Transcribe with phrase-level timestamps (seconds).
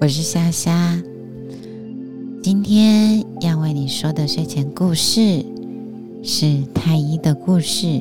[0.00, 0.98] 我是虾虾。
[2.42, 5.44] 今天要为你说的睡前故事
[6.24, 8.00] 是太医的故事。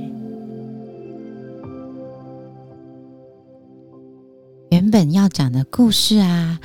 [4.69, 6.61] 原本要讲的故事啊，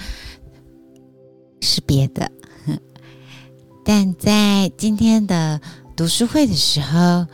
[1.60, 2.30] 是别的，
[3.84, 5.60] 但在今天的
[5.96, 7.26] 读书会的时候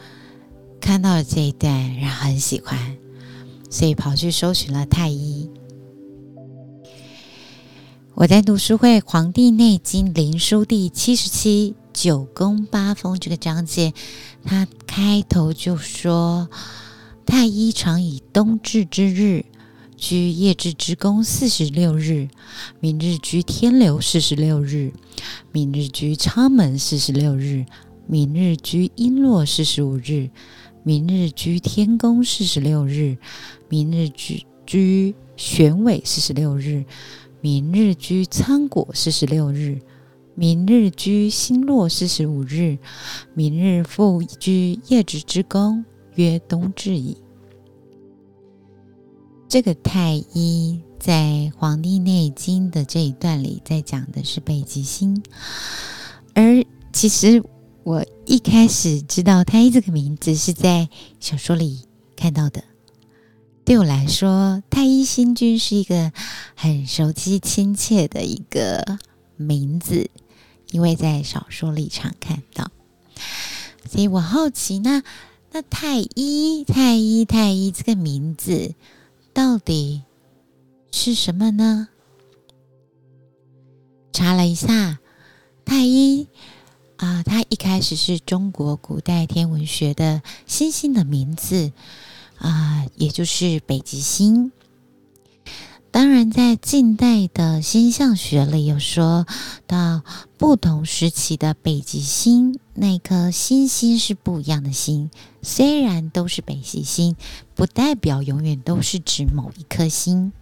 [0.80, 2.78] 看到了这一段，然后很喜欢，
[3.68, 5.50] 所以跑去搜寻了太医。
[8.20, 13.94] 我在读书会《黄帝内经·灵书》第七十七“九宫八风”这个章节，
[14.44, 16.50] 它开头就说
[17.24, 19.46] ：“太医常以冬至之日
[19.96, 22.28] 居夜至之宫四十六日，
[22.78, 24.92] 明日居天流四十六日，
[25.50, 27.64] 明日居昌门四十六日，
[28.06, 30.28] 明日居阴络四十五日，
[30.82, 33.16] 明日居天宫四十六日，
[33.70, 36.84] 明日居居玄尾四十六日。”
[37.40, 39.80] 明日居仓果四十六日，
[40.34, 42.78] 明日居星落四十五日，
[43.34, 45.84] 明日复居夜值之宫，
[46.16, 47.16] 曰冬至矣。
[49.48, 55.22] 这个太医在《黄帝内经》的这一段里，在讲的是北极星。
[56.34, 57.42] 而其实
[57.82, 60.88] 我一开始知道太医这个名字，是在
[61.18, 61.80] 小说里
[62.14, 62.62] 看到的。
[63.70, 66.10] 对我来说，太医星君是一个
[66.56, 68.98] 很熟悉、亲切的一个
[69.36, 70.10] 名字，
[70.72, 72.72] 因为在小说里常看到。
[73.88, 75.04] 所以我好奇，那
[75.52, 78.74] 那太医、太医、太医这个名字
[79.32, 80.02] 到底
[80.90, 81.90] 是什么呢？
[84.12, 84.98] 查了一下，
[85.64, 86.26] 太医
[86.96, 91.70] 啊，它一开始是中国古代天文学的星星的名字。
[92.40, 94.50] 啊，也就是北极星。
[95.92, 99.26] 当然，在近代的星象学里，有说
[99.66, 100.02] 到
[100.38, 105.10] 不同时期的北极星那颗星星是不一样的星。
[105.42, 107.16] 虽然都是北极星，
[107.56, 110.32] 不代表永远都是指某一颗星。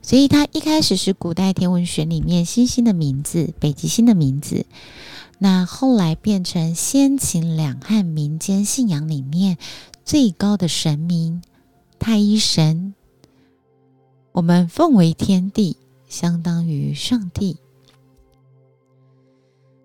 [0.00, 4.66] 所以，它一开始是古代天文学里面星星的名字，北极星的名字。
[5.38, 9.58] 那后来变成先秦两汉民间信仰里面。
[10.04, 11.42] 最高的神明
[11.98, 12.94] 太一神，
[14.32, 15.76] 我们奉为天地，
[16.08, 17.56] 相当于上帝。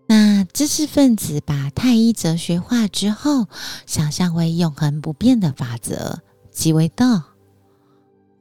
[0.07, 3.47] 那知识分子把太一哲学化之后，
[3.85, 6.19] 想象为永恒不变的法则，
[6.51, 7.23] 即为道，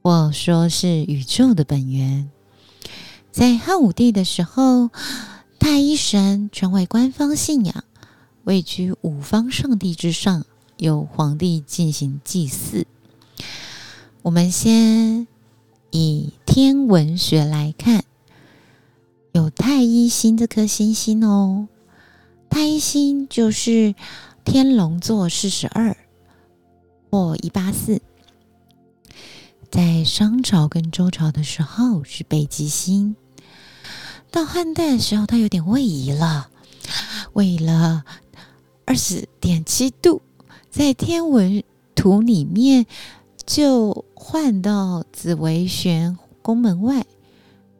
[0.01, 2.31] 或说是宇宙的本源。
[3.31, 4.89] 在汉武帝的时候，
[5.59, 7.83] 太一神成为官方信仰，
[8.45, 10.45] 位居五方上帝之上。
[10.77, 12.85] 由皇帝进行祭祀。
[14.21, 15.27] 我们先
[15.91, 18.03] 以天文学来看，
[19.31, 21.67] 有太一星这颗星星哦。
[22.49, 23.95] 太一星就是
[24.43, 25.95] 天龙座四十二
[27.09, 28.01] 或一八四，
[29.69, 33.15] 在商朝跟周朝的时候是北极星，
[34.31, 36.49] 到汉代的时候它有点位移了，
[37.33, 38.03] 位移了
[38.85, 40.21] 二十点七度。
[40.77, 41.63] 在天文
[41.95, 42.85] 图里面，
[43.47, 47.03] 就换到紫微玄宫门外，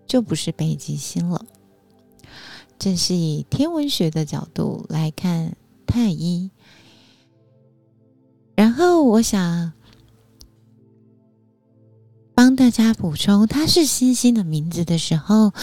[0.07, 1.45] 就不是北极星了。
[2.79, 6.49] 这是以天文学的角度来看太一。
[8.55, 9.73] 然后我想
[12.33, 15.53] 帮大家补充，它是星星的名字的时候，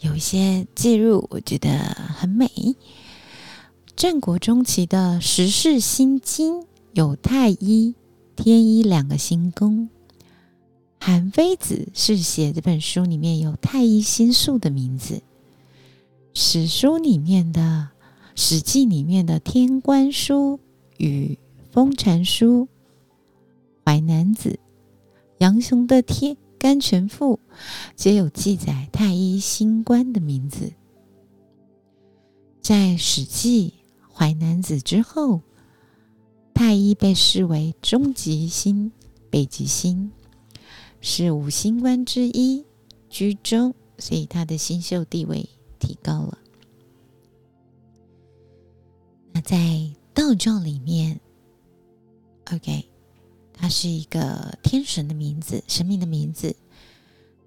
[0.00, 1.68] 有一些介入，我觉得
[2.16, 2.50] 很美。
[4.02, 7.94] 战国中期的《十世心经》有太一、
[8.34, 9.88] 天一两个星宫。
[10.98, 15.22] 韩非子是写这本书里面有太一星宿的名字。
[16.34, 17.90] 史书里面的
[18.34, 20.58] 《史记》里面的《天官书》
[20.96, 21.38] 与
[21.72, 22.62] 《封禅书》，
[23.86, 24.48] 《淮南子》、
[25.38, 27.36] 杨雄的《天甘全赋》
[27.94, 30.72] 皆有记载太一星官的名字。
[32.60, 33.74] 在《史记》。
[34.22, 35.40] 淮南子之后，
[36.54, 38.92] 太一被视为终极星，
[39.28, 40.12] 北极星
[41.00, 42.64] 是五星官之一，
[43.10, 45.48] 居中，所以他的星宿地位
[45.80, 46.38] 提高了。
[49.32, 51.18] 那在道教里面
[52.52, 52.88] ，OK，
[53.52, 56.54] 它是一个天神的名字，神明的名字。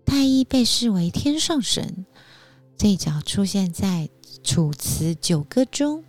[0.05, 2.05] 太一被视为天上神，
[2.77, 4.09] 最早出现在
[4.43, 6.03] 《楚辞九歌》中。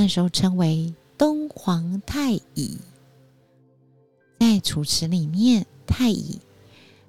[0.00, 2.78] 那时候称为东皇太乙，
[4.38, 6.38] 在楚辞里面，太乙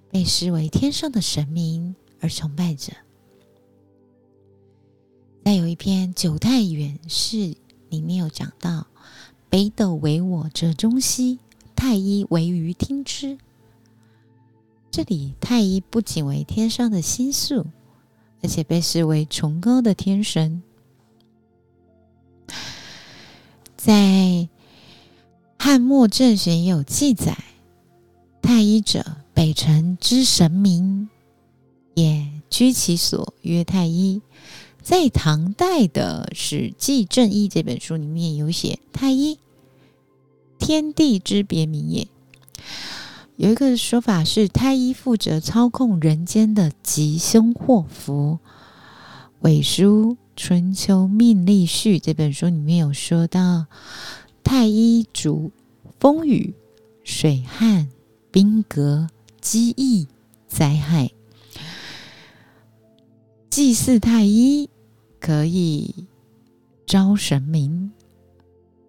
[0.10, 2.94] 被视为天上的神明，而崇拜着。
[5.46, 7.38] 再有一篇《九太远士》
[7.90, 8.88] 里面有讲到
[9.52, 11.38] ：“北斗为我折中西，
[11.76, 13.38] 太一为于听之。”
[14.90, 17.68] 这里太一不仅为天上的星宿，
[18.42, 20.64] 而且被视为崇高的天神。
[23.80, 24.50] 在
[25.58, 27.38] 汉末正玄也有记载
[28.44, 31.08] ：“太医者，北辰之神明
[31.94, 34.22] 也，居其所曰太医。”
[34.84, 39.40] 在唐代的《史记正义》这本书里面有写太医，
[40.58, 42.10] 天地之别名也。
[43.38, 48.40] 有一个说法是太医负责操控人间的吉凶祸福。
[49.40, 53.66] 《伪书春秋命历序》这本书里面有说到，
[54.42, 55.52] 太医主
[56.00, 56.56] 风雨、
[57.04, 57.90] 水旱、
[58.32, 59.10] 兵革、
[59.42, 60.08] 饥疫、
[60.48, 61.12] 灾害。
[63.50, 64.70] 祭祀太医。
[65.20, 66.08] 可以
[66.86, 67.92] 招神明，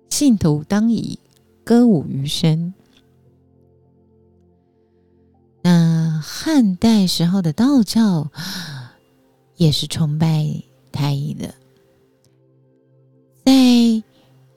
[0.09, 1.19] 信徒当以
[1.65, 2.73] 歌舞于身。
[5.63, 8.31] 那汉代时候的道教
[9.57, 10.63] 也是崇拜
[10.93, 11.55] 太医的，
[13.45, 14.03] 在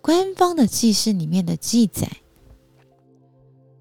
[0.01, 2.17] 官方的祭祀里面的记载，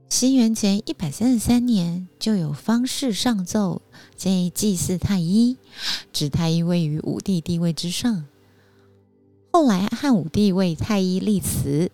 [0.09, 3.83] 西元前一百三十三年就有方士上奏。
[4.17, 5.57] 建议祭祀太医，
[6.13, 8.25] 指太医位于武帝地位之上。
[9.51, 11.91] 后来汉武帝为太医立祠，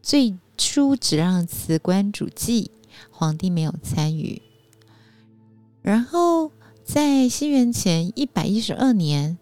[0.00, 2.70] 最初只让祠官主祭，
[3.10, 4.40] 皇帝没有参与。
[5.82, 6.50] 然后
[6.82, 9.36] 在西元前一百一十二年，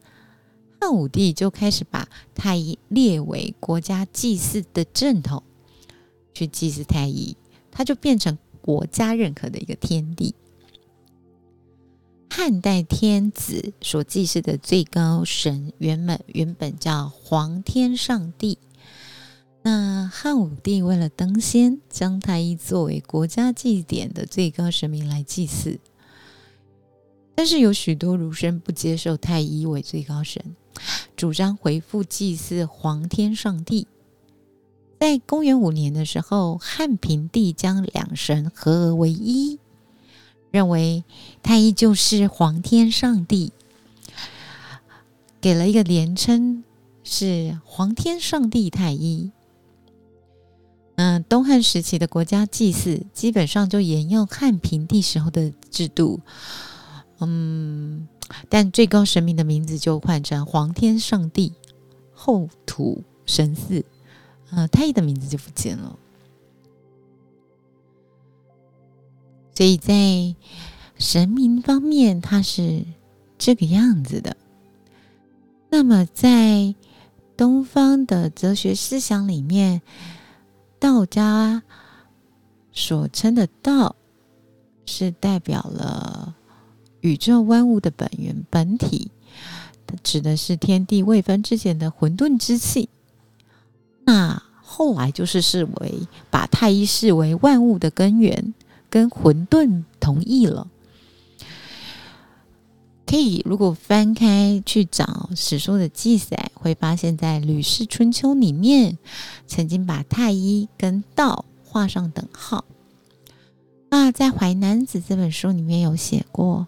[0.81, 5.43] 汉武帝就开始把太一列为国家祭祀的正统，
[6.33, 7.37] 去祭祀太一，
[7.71, 10.35] 他就变成国家认可的一个天地。
[12.31, 18.59] 汉代天子所祭祀的最高神，原本原本叫皇天上帝。
[19.63, 25.81] 那汉武帝为了登仙，将太一作为国家祭典的最高神明来祭祀。
[27.35, 30.57] 但是有许多儒生不接受太一为最高神，
[31.17, 33.87] 主张回复祭祀皇天上帝。
[35.01, 39.59] 在公元五年的时候，汉平帝将两神合而为一。
[40.51, 41.05] 认为
[41.43, 43.53] 太一就是皇天上帝，
[45.43, 46.65] 给了一个连称
[47.05, 49.31] 是皇天上帝太一。
[50.97, 56.21] 嗯，东汉时期的国家祭祀基本上就沿用汉平帝时候的制度，
[57.21, 58.09] 嗯，
[58.49, 61.53] 但最高神明的名字就换成皇天上帝
[62.13, 63.85] 后土神祀，
[64.51, 65.99] 呃，太一的名字就不见了。
[69.55, 70.35] 所以在
[70.99, 72.85] 神明方面，它是
[73.37, 74.37] 这个样子的。
[75.69, 76.75] 那么，在
[77.37, 79.83] 东方的哲学思想里面，
[80.79, 81.63] 道家
[82.73, 83.97] 所称的道，
[84.87, 86.35] 是代表了
[87.09, 89.11] 宇宙万物的本源本体，
[89.87, 92.89] 它指的是天地未分之前的混沌之气。
[94.05, 98.55] 那后来就是视为把太一视为万物的根源。
[98.91, 100.67] 跟混沌同意了，
[103.05, 108.97] 可以如果翻开去找史书的记载，会发现在《吕氏春秋》里面
[109.47, 112.65] 曾经把太一跟道画上等号。
[113.91, 116.67] 那在《淮南子》这本书里面有写过：“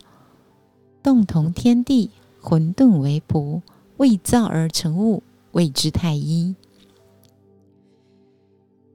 [1.03, 3.63] 动同天地，混沌为仆，
[3.97, 6.55] 未造而成物，谓之太一。”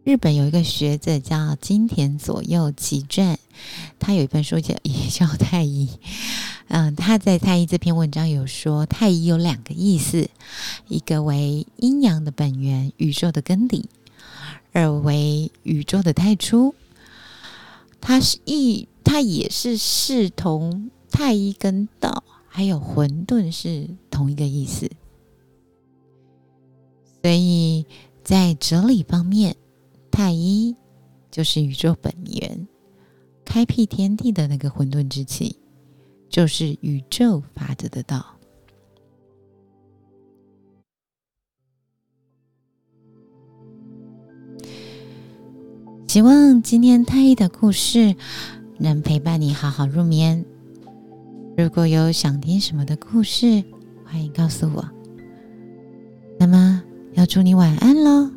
[0.05, 3.39] 日本有一个学者叫金田左右吉传，
[3.97, 5.89] 他有一本书叫也叫太一。
[6.69, 10.29] 嗯，他在太一这篇文章有说，太一有两个意思，
[10.88, 13.85] 一个为阴阳的本源，宇宙的根底；
[14.74, 16.75] 二为宇宙的太初。
[18.00, 24.91] 它是一，它也是视同太一跟道还有混沌是同一个意思。
[27.22, 27.86] 所以
[28.22, 29.55] 在哲理方面。
[30.12, 30.74] 太一
[31.29, 32.67] 就是宇宙本源，
[33.43, 35.60] 开辟天地的那个混沌之气，
[36.29, 38.38] 就是宇宙法则的道。
[46.07, 48.15] 希望今天太一的故事
[48.77, 50.45] 能陪伴你好好入眠。
[51.57, 53.63] 如果有想听什么的故事，
[54.03, 54.85] 欢迎告诉我。
[56.38, 56.83] 那么，
[57.13, 58.34] 要祝你晚安喽。